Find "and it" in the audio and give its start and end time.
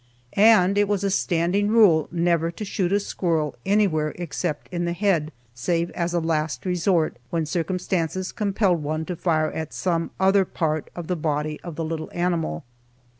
0.33-0.87